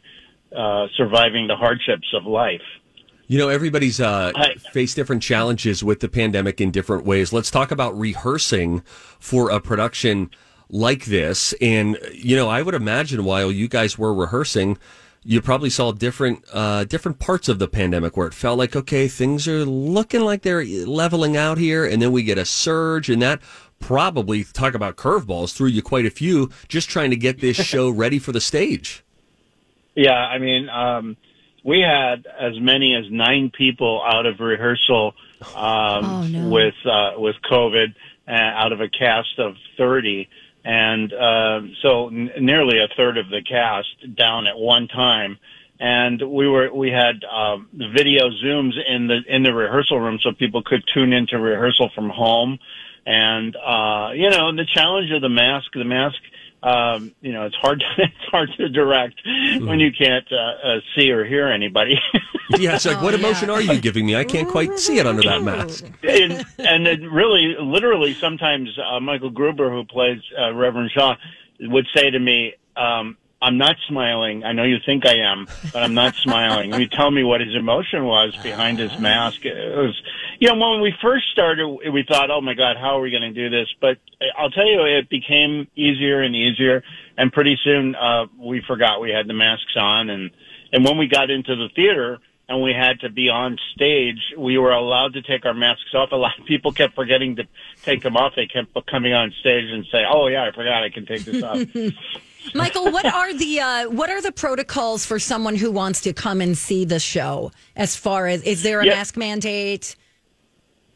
[0.56, 2.62] uh, surviving the hardships of life.
[3.32, 4.56] You know, everybody's uh, Hi.
[4.74, 7.32] faced different challenges with the pandemic in different ways.
[7.32, 8.82] Let's talk about rehearsing
[9.22, 10.32] for a production
[10.70, 11.54] like this.
[11.62, 14.78] And, you know, I would imagine while you guys were rehearsing,
[15.24, 19.08] you probably saw different uh, different parts of the pandemic where it felt like, okay,
[19.08, 21.86] things are looking like they're leveling out here.
[21.86, 23.40] And then we get a surge, and that
[23.80, 27.90] probably, talk about curveballs, threw you quite a few just trying to get this show
[27.90, 29.06] ready for the stage.
[29.96, 31.16] Yeah, I mean, um,
[31.64, 35.14] we had as many as nine people out of rehearsal
[35.56, 36.50] um, Oh, no.
[36.50, 37.96] with uh, with COVID
[38.28, 40.30] uh, out of a cast of thirty,
[40.64, 45.38] and uh, so n- nearly a third of the cast down at one time.
[45.80, 50.32] And we were we had um, video zooms in the in the rehearsal room so
[50.32, 52.60] people could tune into rehearsal from home.
[53.06, 56.18] And uh, you know, the challenge of the mask, the mask
[56.64, 59.22] um, you know, it's hard to, it's hard to direct
[59.62, 62.00] when you can't uh, uh, see or hear anybody.
[62.60, 64.18] Yeah, it's like, what emotion are you giving me?
[64.18, 65.86] I can't quite see it under that mask.
[66.04, 71.16] and, and it really, literally, sometimes uh, Michael Gruber, who plays uh, Reverend Shaw,
[71.62, 74.44] would say to me, um, "I'm not smiling.
[74.44, 77.56] I know you think I am, but I'm not smiling." He'd tell me what his
[77.56, 79.46] emotion was behind his mask.
[79.46, 80.00] It was,
[80.40, 83.24] you know, when we first started, we thought, "Oh my God, how are we going
[83.24, 83.98] to do this?" But
[84.38, 86.84] I'll tell you, it became easier and easier,
[87.18, 90.32] and pretty soon uh, we forgot we had the masks on, and
[90.72, 94.58] and when we got into the theater and we had to be on stage, we
[94.58, 96.12] were allowed to take our masks off.
[96.12, 97.48] A lot of people kept forgetting to
[97.84, 98.34] take them off.
[98.36, 101.42] They kept coming on stage and say, "Oh yeah, I forgot I can take this
[101.44, 101.60] off."
[102.54, 106.42] Michael, what are the uh, what are the protocols for someone who wants to come
[106.42, 107.52] and see the show?
[107.76, 108.96] As far as is there a Yeah.
[108.96, 109.96] mask mandate?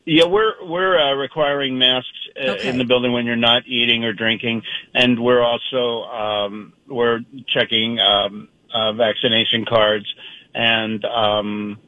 [0.06, 2.70] yeah, we're we're uh, requiring masks uh, Okay.
[2.70, 4.62] in the building when you're not eating or drinking,
[4.94, 10.06] and we're also um, we're checking um, uh, vaccination cards,
[10.54, 11.80] and um,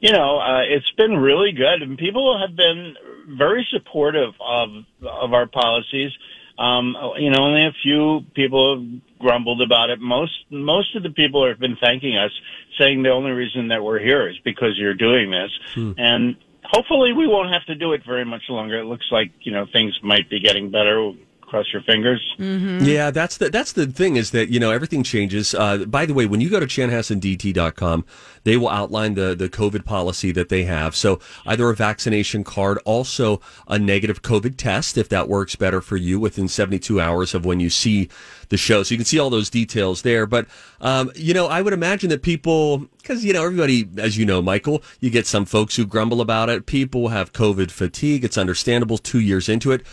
[0.00, 2.94] you know uh, it's been really good, and people have been
[3.36, 4.70] very supportive of
[5.02, 6.12] of our policies.
[6.58, 10.00] Um, you know, only a few people have grumbled about it.
[10.00, 12.30] Most most of the people have been thanking us,
[12.78, 15.50] saying the only reason that we're here is because you're doing this,
[15.98, 18.78] and hopefully we won't have to do it very much longer.
[18.78, 21.12] It looks like you know things might be getting better.
[21.46, 22.20] Cross your fingers.
[22.38, 25.54] Yeah, that's the that's the thing is that you know everything changes.
[25.54, 28.04] Uh, by the way, when you go to chanhassendt.com,
[28.42, 30.96] they will outline the the COVID policy that they have.
[30.96, 35.96] So either a vaccination card, also a negative COVID test if that works better for
[35.96, 38.08] you within 72 hours of when you see
[38.48, 38.82] the show.
[38.82, 40.26] So you can see all those details there.
[40.26, 40.46] But
[40.80, 44.42] um, you know, I would imagine that people, because you know everybody, as you know,
[44.42, 46.66] Michael, you get some folks who grumble about it.
[46.66, 48.24] People have COVID fatigue.
[48.24, 48.98] It's understandable.
[48.98, 49.86] Two years into it.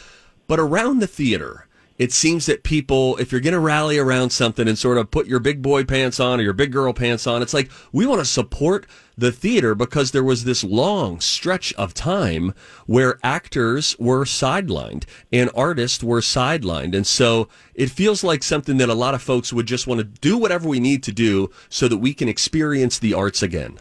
[0.54, 1.66] But around the theater,
[1.98, 5.26] it seems that people, if you're going to rally around something and sort of put
[5.26, 8.20] your big boy pants on or your big girl pants on, it's like we want
[8.22, 8.86] to support
[9.18, 12.54] the theater because there was this long stretch of time
[12.86, 16.96] where actors were sidelined and artists were sidelined.
[16.96, 20.04] And so it feels like something that a lot of folks would just want to
[20.04, 23.80] do whatever we need to do so that we can experience the arts again.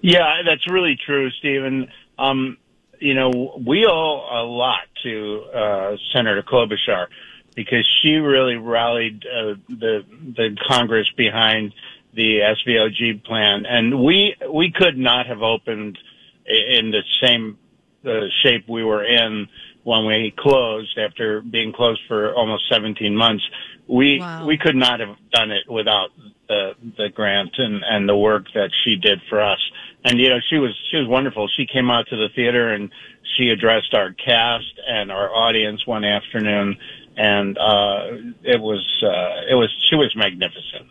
[0.00, 1.88] Yeah, that's really true, Stephen.
[2.18, 2.56] Um,
[3.04, 7.08] you know, we owe a lot to uh, Senator Klobuchar
[7.54, 11.74] because she really rallied uh, the the Congress behind
[12.14, 15.98] the SVOG plan, and we we could not have opened
[16.46, 17.58] in the same
[18.06, 19.48] uh, shape we were in
[19.82, 23.44] when we closed after being closed for almost 17 months.
[23.86, 24.46] We Wow.
[24.46, 26.08] we could not have done it without
[26.48, 29.60] the the grant and and the work that she did for us.
[30.04, 31.48] And you know, she was she was wonderful.
[31.56, 32.90] She came out to the theater and
[33.36, 36.76] she addressed our cast and our audience one afternoon,
[37.16, 38.06] and uh,
[38.42, 40.88] it was uh, it was she was magnificent.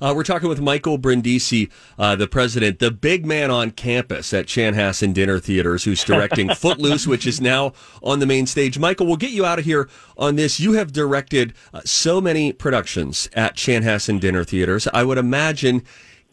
[0.00, 4.46] Uh, we're talking with Michael Brindisi, uh, the president, the big man on campus at
[4.46, 8.78] Chanhassen Dinner Theaters, who's directing Footloose, which is now on the main stage.
[8.78, 9.88] Michael, we'll get you out of here
[10.18, 10.58] on this.
[10.58, 14.88] You have directed uh, so many productions at Chanhassen Dinner Theaters.
[14.92, 15.84] I would imagine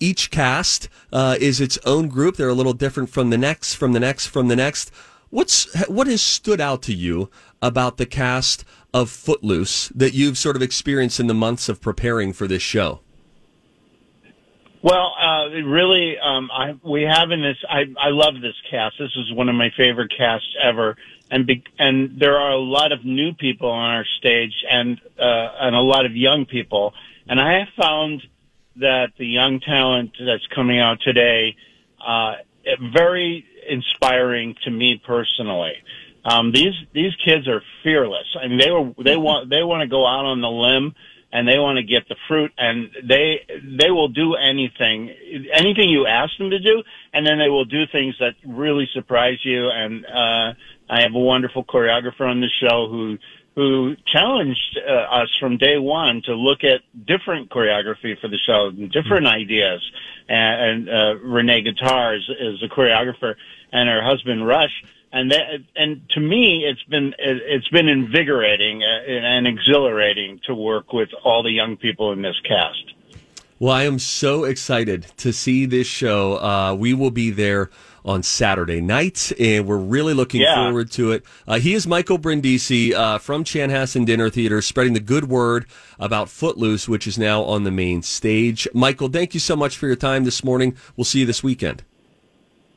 [0.01, 2.35] each cast uh, is its own group.
[2.35, 4.91] They're a little different from the next, from the next, from the next.
[5.29, 7.29] What's what has stood out to you
[7.61, 12.33] about the cast of Footloose that you've sort of experienced in the months of preparing
[12.33, 12.99] for this show?
[14.83, 18.95] Well, uh, really, um, I, we have in this, I, I love this cast.
[18.97, 20.97] This is one of my favorite casts ever.
[21.29, 25.49] And, be, and there are a lot of new people on our stage and, uh,
[25.61, 26.93] and a lot of young people.
[27.27, 28.23] And I have found
[28.77, 31.55] that the young talent that's coming out today,
[32.05, 32.33] uh,
[32.93, 35.73] very inspiring to me personally.
[36.23, 38.27] Um, these, these kids are fearless.
[38.41, 40.93] I mean, they were, they want, they want to go out on the limb
[41.33, 43.41] and they want to get the fruit and they
[43.79, 45.09] they will do anything
[45.53, 49.37] anything you ask them to do and then they will do things that really surprise
[49.43, 50.53] you and uh
[50.89, 53.17] I have a wonderful choreographer on the show who
[53.55, 58.67] who challenged uh, us from day one to look at different choreography for the show
[58.67, 59.81] and different ideas
[60.29, 63.35] and, and uh Renee Guitar is, a choreographer
[63.71, 64.83] and her husband Rush
[65.13, 70.55] and that, and to me, it's been it- it's been invigorating uh, and exhilarating to
[70.55, 72.93] work with all the young people in this cast.
[73.59, 76.37] Well, I am so excited to see this show.
[76.37, 77.69] Uh, we will be there
[78.03, 80.55] on Saturday night, and we're really looking Yeah.
[80.55, 81.23] forward to it.
[81.47, 85.65] Uh, he is Michael Brindisi uh, from Chanhassen Dinner Theater, spreading the good word
[85.99, 88.67] about Footloose, which is now on the main stage.
[88.73, 90.75] Michael, thank you so much for your time this morning.
[90.95, 91.83] We'll see you this weekend.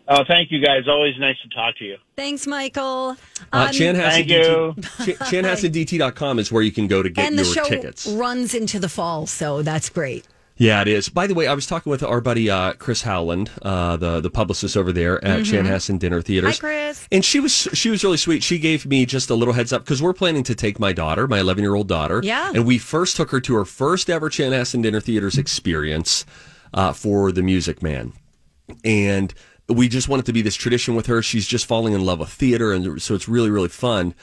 [0.07, 0.83] Oh, thank you guys.
[0.87, 1.97] Always nice to talk to you.
[2.15, 3.17] Thanks, Michael.
[3.51, 4.75] Uh, Um, Chanhassen Thank you.
[4.77, 8.07] DT, Ch- ChanhassenDT.com is where you can go to get and the your show tickets.
[8.07, 10.27] runs into the fall, so that's great.
[10.57, 11.09] Yeah, it is.
[11.09, 14.31] By the way, I was talking with our buddy uh, Chris Howland, uh, the the
[14.31, 16.59] publicist over there at Chanhassen Dinner Theaters.
[16.59, 16.67] Mm-hmm.
[16.67, 17.09] Hi, Chris.
[17.11, 18.45] And she was she was really sweet.
[18.45, 21.27] She gave me just a little heads up because we're planning to take my daughter,
[21.27, 22.21] my 11 year old daughter.
[22.23, 22.53] Yeah.
[22.55, 26.25] And we first took her to her first ever Chanhassen Dinner Theaters experience
[26.73, 28.13] uh, for The Music Man,
[28.85, 29.35] and
[29.69, 31.21] we just want it to be this tradition with her.
[31.21, 34.15] She's just falling in love with theater, and so it's really really fun.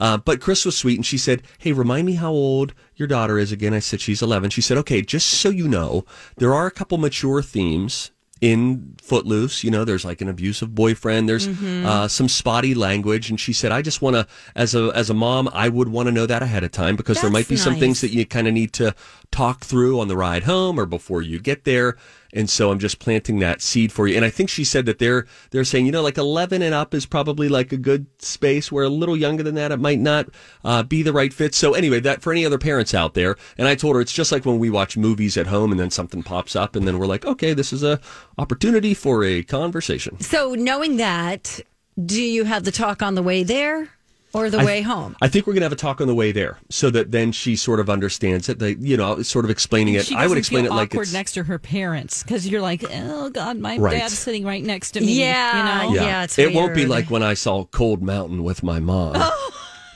[0.00, 3.38] Uh, but Chris was sweet, and she said, "Hey, remind me how old your daughter
[3.38, 6.04] is again." I said, "She's 11." She said, "Okay, just so you know,
[6.38, 8.10] there are a couple mature themes."
[8.40, 11.28] In Footloose, you know, there's like an abusive boyfriend.
[11.28, 11.46] There's
[11.84, 15.14] uh, some spotty language, and she said, "I just want to, as a as a
[15.14, 17.74] mom, I would want to know that ahead of time because there might be some
[17.80, 18.94] things that you kind of need to
[19.30, 21.98] talk through on the ride home or before you get there."
[22.32, 24.16] And so I'm just planting that seed for you.
[24.16, 26.94] And I think she said that they're they're saying, you know, like 11 and up
[26.94, 28.70] is probably like a good space.
[28.70, 30.28] Where a little younger than that, it might not
[30.64, 31.54] uh, be the right fit.
[31.54, 34.32] So anyway, that for any other parents out there, and I told her it's just
[34.32, 37.06] like when we watch movies at home and then something pops up, and then we're
[37.06, 38.00] like, okay, this is a
[38.38, 40.20] opportunity for a conversation.
[40.20, 41.60] So, knowing that,
[42.04, 43.90] do you have the talk on the way there?
[44.32, 45.16] Or the I- way home.
[45.22, 47.32] I think we're going to have a talk on the way there, so that then
[47.32, 48.58] she sort of understands it.
[48.58, 50.06] They, you know, sort of explaining it.
[50.06, 52.60] She I would explain feel it like awkward it's next to her parents because you're
[52.60, 53.98] like, oh God, my Right.
[53.98, 55.18] dad's sitting right next to me.
[55.20, 56.00] Yeah, you know?
[56.02, 56.24] yeah.
[56.24, 59.16] it's it won't be like when I saw Cold Mountain with my mom.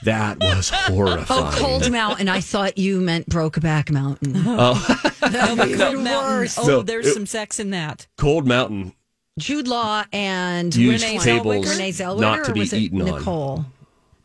[0.03, 1.45] That was oh, horrifying.
[1.47, 2.29] Oh, Cold Mountain.
[2.29, 4.33] I thought you meant Brokeback Mountain.
[4.35, 6.49] Oh, No, but Cold Mountain.
[6.59, 8.05] Oh, No, there's it- some sex in that.
[8.15, 8.93] Cold Mountain
[9.39, 11.69] Jude Law and Renee Zellweger?
[11.71, 13.65] Renee Zellweger, not to be was it eaten on.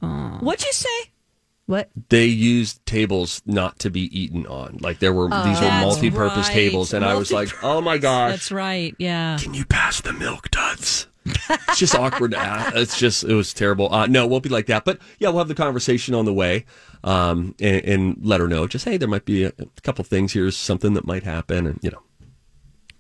[0.02, 0.38] Nicole.
[0.40, 1.10] What'd you say?
[1.66, 1.88] What?
[2.08, 4.78] They used tables not to be eaten on.
[4.80, 6.54] Like there were these were multi-purpose right.
[6.54, 8.94] tables, and I was like, "Oh my gosh, That's right.
[8.98, 9.38] Yeah.
[9.40, 12.34] can you pass the milk duds?" it's just awkward.
[12.36, 13.92] It's just it was terrible.
[13.92, 14.84] Uh, no, it won't be like that.
[14.84, 16.64] But yeah, we'll have the conversation on the way,
[17.04, 18.66] um, and, and let her know.
[18.66, 20.32] Just hey, there might be a, a couple things.
[20.32, 22.02] Here's something that might happen, and you know,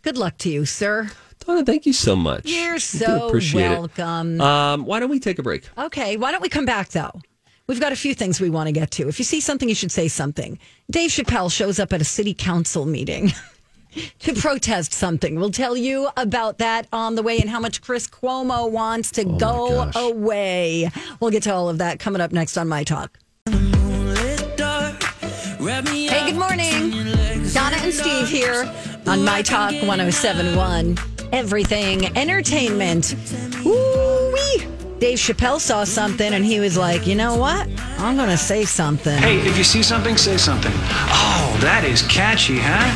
[0.02, 1.10] Good luck to you, sir.
[1.40, 2.42] Donna, thank you so much.
[2.46, 4.40] You're so welcome.
[4.40, 5.68] Um, why don't we take a break?
[5.76, 7.20] Okay, why don't we come back though?
[7.66, 9.08] We've got a few things we want to get to.
[9.08, 10.58] If you see something, you should say something.
[10.90, 13.32] Dave Chappelle shows up at a city council meeting
[14.20, 15.38] to protest something.
[15.38, 19.24] We'll tell you about that on the way and how much Chris Cuomo wants to
[19.24, 20.90] go away.
[21.20, 23.16] We'll get to all of that coming up next on My Talk.
[26.08, 26.90] Hey, good morning.
[27.52, 28.64] Donna and Steve here
[29.06, 30.96] on My Talk 1071.
[31.32, 33.14] Everything entertainment.
[33.64, 34.66] Woo-wee.
[34.98, 37.68] Dave Chappelle saw something and he was like, you know what?
[37.98, 39.16] I'm going to say something.
[39.16, 40.72] Hey, if you see something, say something.
[40.74, 42.86] Oh, that is catchy, huh?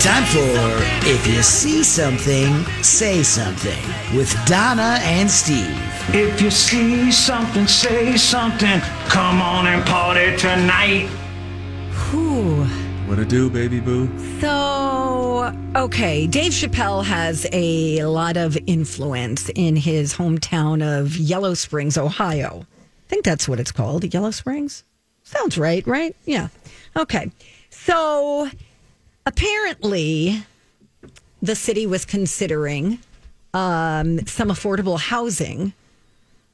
[0.00, 3.82] Time for If You See Something, Say Something
[4.16, 5.76] with Donna and Steve.
[6.14, 8.80] If you see something, say something.
[9.08, 11.08] Come on and party tonight.
[12.10, 12.87] Whew.
[13.08, 14.06] What to do, baby boo?
[14.38, 21.96] So, okay, Dave Chappelle has a lot of influence in his hometown of Yellow Springs,
[21.96, 22.66] Ohio.
[22.66, 24.84] I think that's what it's called, Yellow Springs.
[25.22, 26.14] Sounds right, right?
[26.26, 26.48] Yeah.
[26.94, 27.30] Okay.
[27.70, 28.50] So,
[29.24, 30.42] apparently,
[31.40, 32.98] the city was considering
[33.54, 35.72] um, some affordable housing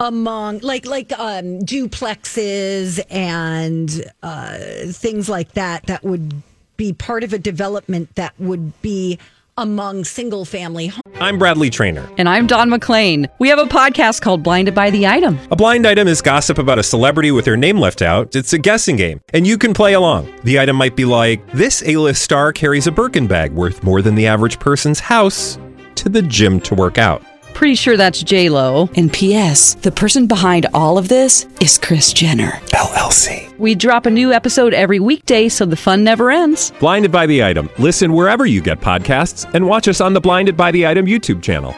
[0.00, 6.34] among like like um duplexes and uh things like that that would
[6.76, 9.18] be part of a development that would be
[9.56, 11.02] among single family homes.
[11.20, 12.08] I'm Bradley Trainer.
[12.18, 13.28] And I'm Don McClain.
[13.38, 15.38] We have a podcast called Blinded by the Item.
[15.50, 18.34] A blind item is gossip about a celebrity with their name left out.
[18.34, 20.32] It's a guessing game, and you can play along.
[20.42, 24.16] The item might be like this: A-list star carries a Birkin bag worth more than
[24.16, 25.58] the average person's house
[25.96, 27.22] to the gym to work out.
[27.54, 28.90] Pretty sure that's J Lo.
[28.96, 29.74] And P.S.
[29.76, 32.50] The person behind all of this is Kris Jenner.
[32.72, 33.56] LLC.
[33.58, 36.72] We drop a new episode every weekday, so the fun never ends.
[36.80, 37.70] Blinded by the item.
[37.78, 41.42] Listen wherever you get podcasts, and watch us on the Blinded by the Item YouTube
[41.42, 41.74] channel.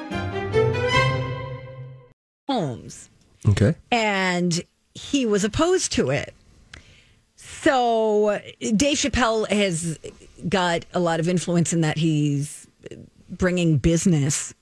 [2.48, 3.10] homes
[3.48, 3.74] Okay.
[3.92, 4.60] and
[4.94, 6.32] he was opposed to it.
[7.36, 9.98] So Dave Chappelle has
[10.48, 12.66] got a lot of influence in that he's
[13.28, 14.54] bringing business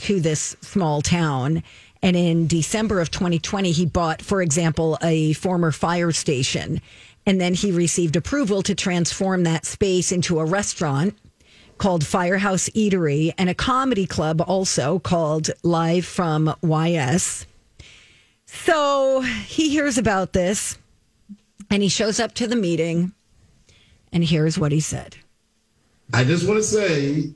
[0.00, 1.62] to this small town.
[2.02, 6.80] And in December of 2020, he bought, for example, a former fire station.
[7.26, 11.18] And then he received approval to transform that space into a restaurant
[11.78, 17.46] called Firehouse Eatery and a comedy club also called Live from YS.
[18.44, 20.76] So he hears about this
[21.70, 23.12] and he shows up to the meeting.
[24.12, 25.16] And here's what he said.
[26.12, 27.30] I just want to say,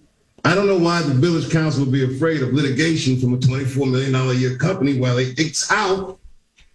[0.45, 3.91] I don't know why the village council would be afraid of litigation from a $24
[3.91, 6.19] million a year company while they ekes out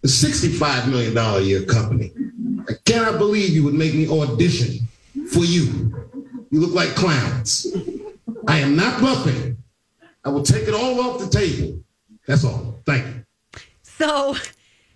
[0.02, 2.12] a $65 million a year company.
[2.68, 4.88] I cannot believe you would make me audition
[5.32, 5.94] for you.
[6.50, 7.66] You look like clowns.
[8.48, 9.56] I am not bluffing.
[10.24, 11.80] I will take it all off the table.
[12.26, 12.80] That's all.
[12.86, 13.24] Thank you.
[13.82, 14.34] So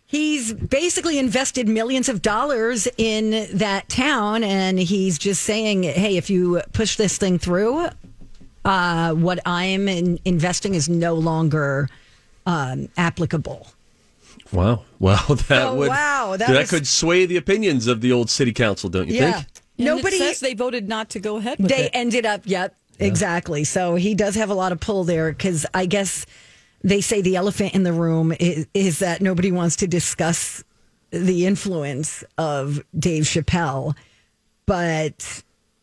[0.07, 4.43] he's basically invested millions of dollars in that town.
[4.43, 7.89] And he's just saying, hey, if you push this thing through,
[8.65, 11.89] uh, what I'm in- investing is no longer
[12.47, 13.67] um, applicable.
[14.53, 14.85] Wow.
[14.99, 18.31] Well, that Oh, would wow, that that, was- could sway the opinions of the old
[18.31, 19.33] city council, don't you Yeah.
[19.33, 19.47] think?
[19.79, 21.91] And Nobody it says they voted not to go ahead with they it.
[21.95, 25.85] ended up yep exactly so he does have a lot of pull there because i
[25.85, 26.25] guess
[26.85, 30.63] they say the elephant in the room is, is that nobody wants to discuss
[31.11, 33.97] the influence of dave chappelle
[34.65, 35.43] but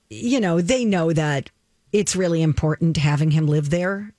[0.09, 1.49] you know they know that
[1.91, 4.13] it's really important having him live there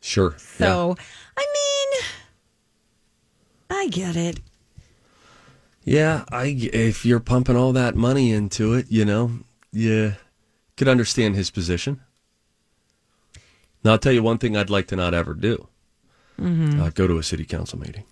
[0.00, 0.34] Sure.
[0.38, 0.94] so
[1.36, 2.00] i mean
[3.70, 4.40] i get it
[5.84, 9.30] Yeah, I if you're pumping all that money into it, you know,
[9.72, 10.16] you
[10.76, 12.00] could understand his position.
[13.82, 15.66] Now I'll tell you one thing I'd like to not ever do.
[16.38, 16.78] Mhm.
[16.78, 18.04] uh, go to a city council meeting.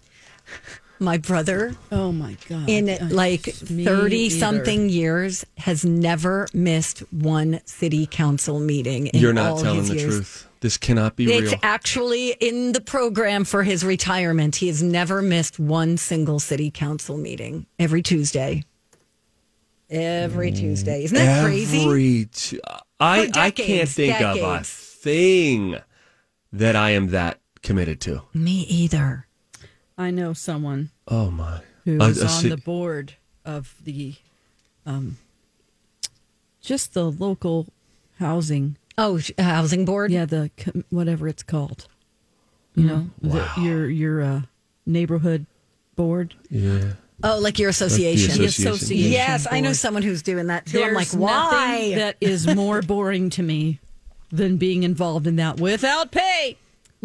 [0.99, 2.69] My brother, Oh my god!
[2.69, 9.09] in Uh, like 30 something years, has never missed one city council meeting.
[9.09, 10.15] In You're not all telling his the years.
[10.15, 10.49] truth.
[10.61, 11.43] This cannot be real.
[11.43, 11.61] It's real.
[11.63, 14.57] actually in the program for his retirement.
[14.57, 18.65] He has never missed one single city council meeting every Tuesday.
[19.91, 21.05] Every Tuesday.
[21.05, 21.83] Isn't that crazy?
[21.85, 22.59] Every t-
[22.99, 23.57] I For I can't
[23.89, 25.77] decades, think of a thing
[26.53, 28.23] that I am that committed to.
[28.35, 29.26] Me either.
[29.99, 31.61] I know someone Oh my!
[31.85, 34.15] who A- is a on ci- the board of the,
[34.85, 35.17] um,
[36.61, 37.67] just the local
[38.19, 38.77] housing.
[38.99, 40.11] Oh, sh- housing board.
[40.11, 40.51] Yeah, the
[40.91, 41.87] whatever it's called.
[42.75, 44.41] You know, the, your your uh,
[44.85, 45.47] neighborhood
[45.97, 46.35] board.
[46.51, 46.93] yeah.
[47.25, 48.37] Oh, like your association.
[48.37, 49.11] The association.
[49.11, 50.83] Yes, I know someone who's doing that too.
[50.83, 51.95] I'm like, why?
[51.95, 53.81] that is more boring to me
[54.31, 56.59] than being involved in that without pay.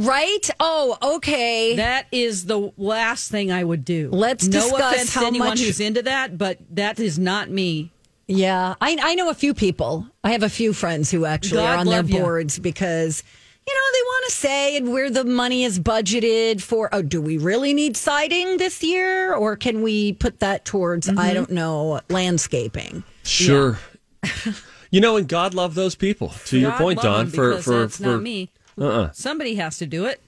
[0.06, 0.50] Right?
[0.60, 1.76] Oh, okay.
[1.76, 4.10] That is the last thing I would do.
[4.12, 7.50] Let's no discuss offense how to anyone much- who's into that, but that is not
[7.50, 7.92] me.
[8.28, 10.08] Yeah, I, I know a few people.
[10.24, 12.20] I have a few friends who actually God are on their love ya.
[12.22, 13.24] boards because,
[13.68, 16.88] you know, they want to say where the money is budgeted for.
[16.94, 19.34] Oh, do we really need siding this year?
[19.34, 21.20] Or can we put that towards, Mm-hmm.
[21.20, 23.04] I don't know, landscaping?
[23.24, 23.78] Sure.
[24.92, 26.30] you know, and God love those people.
[26.46, 27.28] To your point, Don.
[27.28, 28.50] For for that's for not me.
[28.82, 29.12] Uh-uh.
[29.14, 30.20] Somebody has to do it.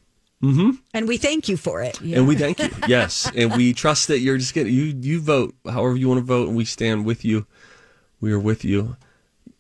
[0.44, 0.72] Mm-hmm.
[0.94, 2.00] And we thank you for it.
[2.02, 2.70] And we thank you.
[2.88, 4.84] Yes, and we trust that you're just getting you.
[5.00, 7.46] You vote however you want to vote, and we stand with you.
[8.20, 8.98] We are with you.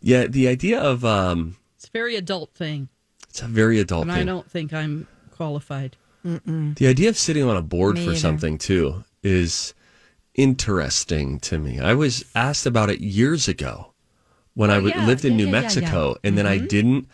[0.02, 2.90] Yeah, the idea of um, It's a very adult thing,
[3.30, 5.96] it's a very adult and I don't think I'm qualified.
[6.24, 8.20] The idea of sitting on a board Me for either.
[8.20, 9.74] something too is
[10.36, 11.80] interesting to me.
[11.80, 13.94] I was asked about it years ago
[14.54, 15.06] when I Oh, w- yeah.
[15.08, 16.16] lived in Yeah, New yeah, yeah, Mexico, yeah.
[16.28, 16.68] and then I Mhm.
[16.68, 17.08] didn't.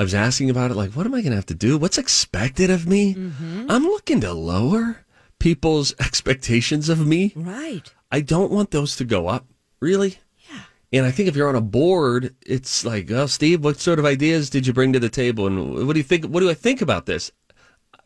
[0.00, 1.76] I was asking about it, like, what am I going to have to do?
[1.76, 3.14] What's expected of me?
[3.14, 3.66] Mm-hmm.
[3.70, 5.04] I'm looking to lower
[5.38, 7.34] people's expectations of me.
[7.36, 7.82] Right.
[8.10, 9.44] I don't want those to go up,
[9.78, 10.16] really.
[10.50, 10.60] Yeah.
[10.94, 14.06] And I think if you're on a board, it's like, oh, Steve, what sort of
[14.06, 16.24] ideas did you bring to the table, and what do you think?
[16.24, 17.30] What do I think about this?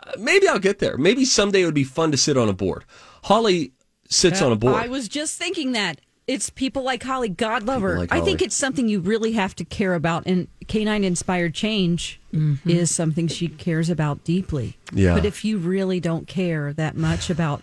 [0.04, 0.98] Uh, maybe I'll get there.
[0.98, 2.84] Maybe someday it would be fun to sit on a board.
[3.22, 3.72] Holly
[4.10, 4.74] sits Uh, on a board.
[4.74, 6.00] I was just thinking that.
[6.26, 7.98] It's people like Holly, God love her.
[7.98, 10.24] like I think it's something you really have to care about.
[10.26, 12.18] And canine inspired change
[12.66, 14.76] is something she cares about deeply.
[14.92, 15.14] Yeah.
[15.14, 17.62] But if you really don't care that much about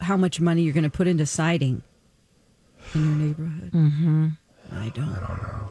[0.00, 1.82] how much money you're going to put into siding
[2.94, 4.28] in your neighborhood, Mm-hmm.
[4.74, 5.08] I don't.
[5.08, 5.70] I don't know.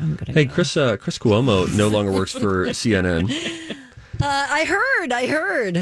[0.00, 0.76] I'm gonna hey, Chris.
[0.76, 3.30] Uh, Chris Cuomo no longer works for CNN,
[4.20, 5.12] Uh, I heard.
[5.12, 5.76] I heard.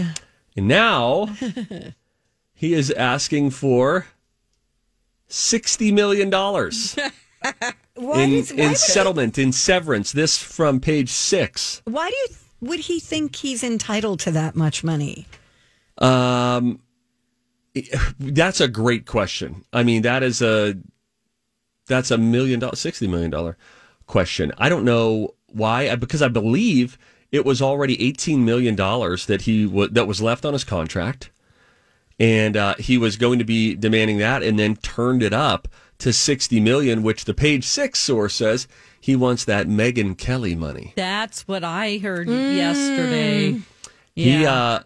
[0.57, 1.27] and now
[2.55, 4.07] he is asking for
[5.29, 6.97] sixty million dollars
[7.97, 10.13] in in settlement in severance.
[10.13, 11.83] This from page six.
[11.85, 15.27] Why do you would he think he's entitled to that much money?
[15.99, 16.81] Um,
[18.19, 19.65] that's a great question.
[19.73, 20.77] I mean, that is a
[21.87, 23.57] that's a million dollar, sixty million dollar
[24.07, 24.53] question.
[24.59, 26.99] I don't know why, because I believe
[27.33, 31.31] it was already eighteen million dollars that he w- that was left on his contract,
[32.19, 36.13] and uh, he was going to be demanding that, and then turned it up to
[36.13, 38.69] sixty million, which the page six source says
[39.01, 40.93] he wants that Megyn Kelly money.
[40.97, 43.61] That's what I heard yesterday.
[44.15, 44.53] He Yeah.
[44.53, 44.83] uh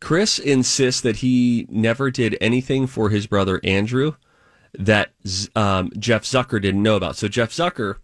[0.00, 4.14] Chris insists that he never did anything for his brother Andrew
[4.78, 5.10] that
[5.54, 7.16] um, Jeff Zucker didn't know about.
[7.16, 7.96] So Jeff Zucker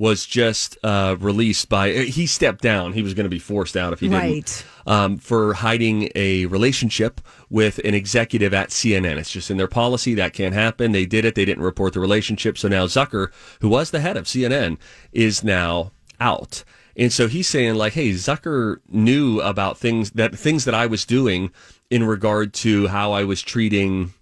[0.00, 2.94] was just uh, released by he stepped down.
[2.94, 4.64] He was going to be forced out if he didn't Right.
[4.86, 7.20] um, for hiding a relationship
[7.50, 9.18] with an executive at CNN.
[9.18, 10.92] It's just in their policy that can't happen.
[10.92, 11.34] They did it.
[11.34, 12.56] They didn't report the relationship.
[12.56, 13.28] So now Zucker,
[13.60, 14.78] who was the head of CNN,
[15.12, 16.64] is now out.
[16.96, 21.04] And so he's saying like, hey, Zucker knew about things that things that I was
[21.04, 21.50] doing
[21.90, 24.14] in regard to how I was treating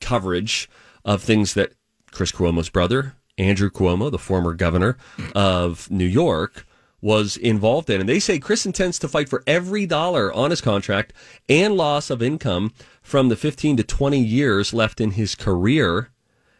[0.00, 0.68] coverage
[1.04, 1.70] of things that
[2.10, 4.96] Chris Cuomo's brother, Andrew Cuomo, the former governor
[5.34, 6.66] of New York,
[7.00, 8.00] was involved in.
[8.00, 11.12] And they say Chris intends to fight for every dollar on his contract
[11.48, 12.72] and loss of income
[13.02, 16.10] from the 15 to 20 years left in his career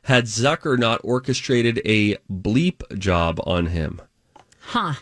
[0.05, 4.01] had Zucker not orchestrated a bleep job on him.
[4.61, 4.95] Huh.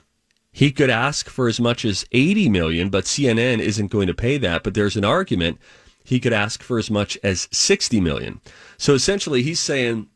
[0.51, 4.39] He could ask for as much as 80 million, but CNN isn't going to pay
[4.39, 4.65] that.
[4.65, 5.59] But there's an argument
[6.03, 8.41] he could ask for as much as 60 million.
[8.77, 10.09] So essentially, he's saying,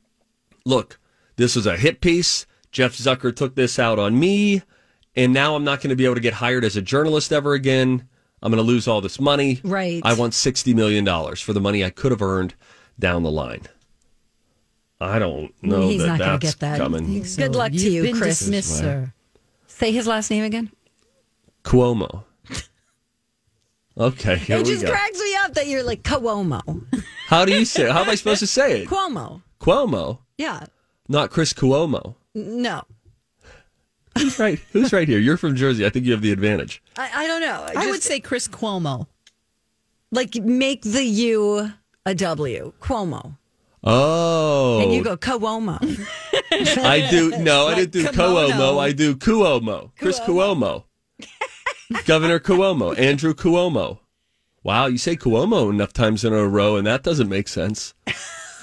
[0.65, 0.99] look,
[1.37, 2.47] this was a hit piece.
[2.71, 4.63] Jeff Zucker took this out on me,
[5.15, 7.53] and now I'm not going to be able to get hired as a journalist ever
[7.55, 8.09] again.
[8.43, 9.61] I'm going to lose all this money.
[9.63, 10.01] Right.
[10.05, 11.05] I want $60 million
[11.37, 12.55] for the money I could have earned
[12.99, 13.63] down the line.
[15.01, 16.79] I don't know He's that not going to that's get that.
[16.79, 17.23] coming.
[17.37, 18.39] Good luck to You've you, been Chris.
[18.41, 19.13] dismissed, sir.
[19.67, 20.71] Say his last name again.
[21.65, 22.25] Cuomo.
[23.99, 24.91] Okay, here it we just go.
[24.91, 26.85] cracks me up that you're like Cuomo.
[27.27, 27.91] How do you say?
[27.91, 28.89] How am I supposed to say it?
[28.91, 29.43] Cuomo.
[29.61, 30.65] Cuomo, Yeah.
[31.09, 32.15] Not Chris Cuomo.
[32.35, 32.83] No.
[34.19, 34.59] Who's right?
[34.73, 35.19] Who's right here?
[35.19, 35.87] You're from Jersey.
[35.87, 36.83] I think you have the advantage.
[36.97, 37.67] I, I don't know.
[37.77, 39.07] I would say Chris Cuomo.
[40.11, 41.73] like make the U
[42.05, 42.73] a W.
[42.81, 43.37] Cuomo.
[43.85, 45.79] Oh, And you go Cuomo.
[46.85, 47.31] I do.
[47.39, 48.51] No, I didn't do kimono.
[48.51, 48.79] Cuomo.
[48.79, 49.91] I do Cuomo.
[49.99, 50.85] Chris Cuomo.
[52.05, 52.97] Governor Cuomo.
[52.99, 53.99] Andrew Cuomo.
[54.63, 57.95] Wow, you say Cuomo enough times in a row, and that doesn't make sense.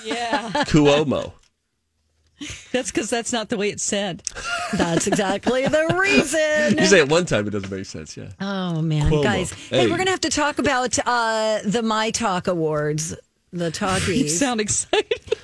[0.06, 0.50] Yeah.
[0.68, 1.34] Cuomo.
[2.72, 4.24] That's because that's not the way it's said.
[4.74, 6.78] That's exactly the reason.
[6.78, 8.16] You say it one time, it doesn't make sense.
[8.16, 8.30] Yeah.
[8.40, 9.24] Oh man, Cuomo.
[9.24, 9.52] guys!
[9.52, 9.80] Hey.
[9.82, 9.92] Hey.
[9.92, 13.16] we're gonna have to talk about uh, the My Talk Awards.
[13.52, 14.22] The talkies.
[14.22, 15.36] You sound excited.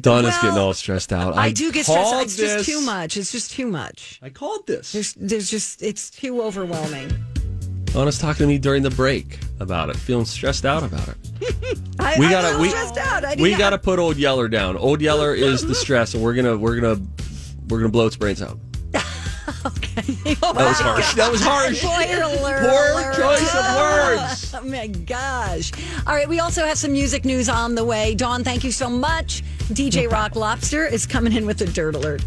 [0.00, 1.36] Donna's Well, getting all stressed out.
[1.36, 2.10] I, do get stressed.
[2.10, 3.16] called It's just too much.
[3.16, 4.18] It's just too much.
[4.22, 4.92] I called this.
[4.92, 7.10] There's, there's just, it's too overwhelming.
[7.94, 11.78] Donna's talking to me during the break about it, feeling stressed out about it.
[12.00, 13.24] I, we gotta we, stressed out.
[13.24, 14.76] I we didn't- gotta put old Yeller down.
[14.76, 17.00] Old Yeller is the stress, and we're gonna we're gonna
[17.68, 18.58] we're gonna blow its brains out.
[19.66, 20.34] Okay.
[20.34, 21.14] That was harsh.
[21.14, 21.78] That was harsh.
[21.78, 24.54] Spoiler Poor choice of words.
[24.54, 25.70] Oh my gosh.
[26.06, 28.14] All right, we also have some music news on the way.
[28.14, 29.42] Dawn, thank you so much.
[29.70, 32.22] DJ Rock Lobster is coming in with a dirt alert.